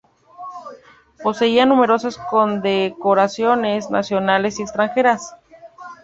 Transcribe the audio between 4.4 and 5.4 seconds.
y extranjeras.